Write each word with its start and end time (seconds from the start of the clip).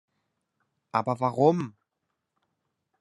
Aber 0.91 1.19
warum? 1.19 1.75